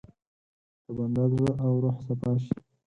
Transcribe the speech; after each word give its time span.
د 0.85 0.85
بنده 0.97 1.23
زړه 1.33 1.51
او 1.65 1.71
روح 1.83 1.97
صفا 2.07 2.31
شي. 2.43 2.57